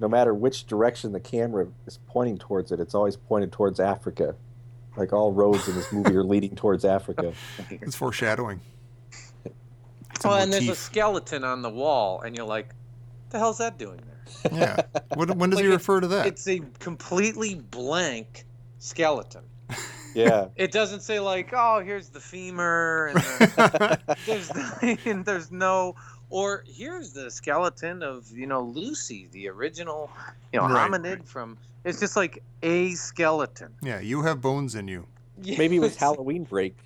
no 0.00 0.08
matter 0.08 0.32
which 0.34 0.66
direction 0.66 1.12
the 1.12 1.20
camera 1.20 1.66
is 1.86 1.98
pointing 2.06 2.38
towards 2.38 2.72
it, 2.72 2.80
it's 2.80 2.94
always 2.94 3.16
pointed 3.16 3.52
towards 3.52 3.78
Africa. 3.80 4.34
Like 4.96 5.12
all 5.12 5.32
roads 5.32 5.68
in 5.68 5.74
this 5.74 5.92
movie 5.92 6.14
are 6.16 6.22
leading 6.24 6.54
towards 6.54 6.84
Africa. 6.84 7.32
It's 7.70 7.96
foreshadowing. 7.96 8.60
It's 10.14 10.24
a 10.24 10.28
Oh, 10.28 10.34
and 10.34 10.52
there's 10.52 10.68
a 10.68 10.76
skeleton 10.76 11.42
on 11.44 11.62
the 11.62 11.70
wall, 11.70 12.20
and 12.22 12.36
you're 12.36 12.46
like, 12.46 12.74
"The 13.30 13.38
hell's 13.38 13.58
that 13.58 13.78
doing 13.78 14.00
there?" 14.06 14.13
Yeah. 14.52 14.76
When, 15.14 15.38
when 15.38 15.50
does 15.50 15.60
he 15.60 15.66
refer 15.66 16.00
to 16.00 16.06
that? 16.08 16.26
It's 16.26 16.46
a 16.48 16.60
completely 16.78 17.54
blank 17.56 18.44
skeleton. 18.78 19.42
Yeah. 20.14 20.46
It 20.54 20.70
doesn't 20.70 21.00
say 21.00 21.18
like, 21.18 21.50
"Oh, 21.52 21.80
here's 21.84 22.08
the 22.08 22.20
femur," 22.20 23.06
and 23.08 23.16
the, 23.16 24.16
there's 24.26 24.48
and 25.04 25.24
there's 25.24 25.50
no 25.50 25.96
or 26.30 26.62
here's 26.68 27.12
the 27.12 27.28
skeleton 27.32 28.00
of 28.04 28.30
you 28.30 28.46
know 28.46 28.62
Lucy, 28.62 29.26
the 29.32 29.48
original 29.48 30.08
you 30.52 30.60
know 30.60 30.68
Right, 30.68 30.88
hominid 30.88 31.26
from. 31.26 31.58
It's 31.82 31.98
just 31.98 32.14
like 32.14 32.44
a 32.62 32.92
skeleton. 32.94 33.74
yeah, 33.82 33.98
you 33.98 34.22
have 34.22 34.40
bones 34.40 34.76
in 34.76 34.86
you. 34.86 35.08
Maybe 35.36 35.76
it 35.76 35.80
was 35.80 35.96
Halloween 35.96 36.44
break. 36.44 36.76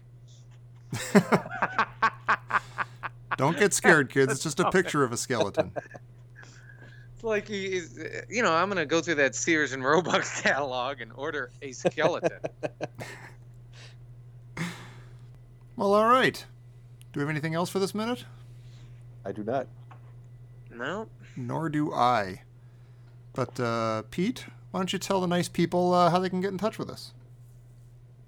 Don't 3.37 3.59
get 3.59 3.75
scared, 3.75 4.09
kids. 4.11 4.33
It's 4.33 4.43
just 4.43 4.59
a 4.59 4.71
picture 4.71 5.05
of 5.05 5.13
a 5.13 5.17
skeleton. 5.19 5.73
It's 7.19 7.25
like 7.25 7.49
he 7.49 7.67
is, 7.67 7.99
you 8.29 8.45
know, 8.45 8.53
I'm 8.53 8.69
gonna 8.69 8.87
go 8.87 9.01
through 9.01 9.17
that 9.17 9.35
Sears 9.35 9.73
and 9.73 9.83
Roebuck 9.83 10.23
catalog 10.43 11.01
and 11.01 11.11
order 11.17 11.51
a 11.61 11.73
skeleton. 11.73 12.39
Well, 15.75 15.95
all 15.95 16.07
right. 16.07 16.35
Do 16.35 17.15
Do 17.15 17.19
we 17.19 17.23
have 17.23 17.31
anything 17.31 17.57
else 17.57 17.71
for 17.71 17.81
this 17.81 17.93
minute? 17.93 18.25
I 19.25 19.33
do 19.33 19.43
not. 19.43 19.67
No. 20.71 21.09
Nor 21.37 21.69
do 21.71 21.93
I. 21.93 22.43
But 23.33 23.59
uh, 23.59 24.03
Pete, 24.13 24.47
why 24.71 24.79
don't 24.79 24.93
you 24.93 25.01
tell 25.01 25.21
the 25.21 25.27
nice 25.27 25.49
people 25.49 25.93
uh, 25.93 26.11
how 26.11 26.21
they 26.21 26.29
can 26.29 26.41
get 26.41 26.53
in 26.53 26.59
touch 26.59 26.79
with 26.79 26.89
us? 26.89 27.15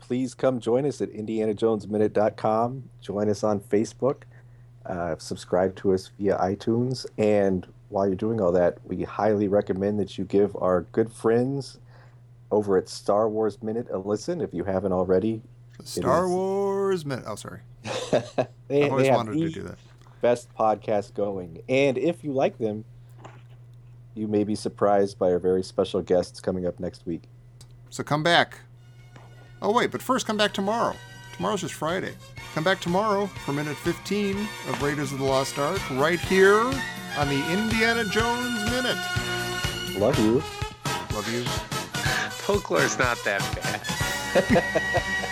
Please 0.01 0.35
come 0.35 0.59
join 0.59 0.85
us 0.85 1.01
at 1.01 1.13
indianajonesminute.com. 1.13 2.91
Join 3.01 3.29
us 3.29 3.45
on 3.45 3.61
Facebook. 3.61 4.23
Uh, 4.85 5.15
subscribe 5.19 5.77
to 5.77 5.95
us 5.95 6.11
via 6.19 6.37
iTunes. 6.39 7.07
And 7.19 7.69
while 7.91 8.07
you're 8.07 8.17
doing 8.17 8.41
all 8.41 8.53
that, 8.53 8.79
we 8.85 9.03
highly 9.03 9.49
recommend 9.49 9.99
that 10.01 10.17
you 10.17 10.25
give 10.25 10.57
our 10.57 10.83
good 10.93 11.13
friends 11.13 11.79
over 12.51 12.77
at 12.77 12.89
Star 12.89 13.29
Wars 13.29 13.63
Minute 13.63 13.89
a 13.91 13.99
listen 13.99 14.41
if 14.41 14.55
you 14.55 14.65
haven't 14.65 14.93
already. 14.93 15.43
Star 15.85 16.25
is- 16.25 16.31
Wars 16.31 17.05
Minute. 17.05 17.25
Oh, 17.27 17.35
sorry. 17.35 17.61
they, 18.69 18.85
I've 18.85 18.93
always 18.93 19.11
wanted 19.11 19.39
to 19.39 19.51
do 19.51 19.63
that. 19.63 19.79
best 20.21 20.49
podcast 20.55 21.15
going. 21.15 21.63
And 21.69 21.99
if 21.99 22.23
you 22.25 22.33
like 22.33 22.59
them, 22.59 22.85
you 24.15 24.29
may 24.29 24.45
be 24.45 24.55
surprised 24.55 25.19
by 25.19 25.33
our 25.33 25.39
very 25.39 25.63
special 25.63 26.01
guests 26.01 26.41
coming 26.41 26.67
up 26.67 26.79
next 26.79 27.07
week. 27.07 27.23
So 27.91 28.03
come 28.05 28.23
back. 28.23 28.61
Oh, 29.63 29.73
wait, 29.73 29.91
but 29.91 30.01
first 30.01 30.27
come 30.27 30.37
back 30.37 30.53
tomorrow. 30.53 30.95
Tomorrow's 31.35 31.63
just 31.63 31.75
Friday. 31.75 32.13
Come 32.55 32.65
back 32.65 32.81
tomorrow 32.81 33.27
for 33.27 33.53
minute 33.53 33.77
15 33.77 34.37
of 34.69 34.83
Raiders 34.83 35.13
of 35.13 35.19
the 35.19 35.25
Lost 35.25 35.59
Ark 35.59 35.81
right 35.93 36.21
here 36.21 36.71
on 37.19 37.29
the 37.29 37.53
Indiana 37.53 38.05
Jones 38.05 38.65
Minute. 38.71 38.99
Love 39.99 40.19
you. 40.19 40.43
Love 41.15 41.33
you. 41.33 41.43
Folklore's 42.45 42.99
not 42.99 43.19
that 43.25 43.41
bad. 43.55 45.27